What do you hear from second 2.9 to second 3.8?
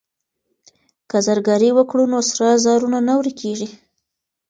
نه ورکيږي.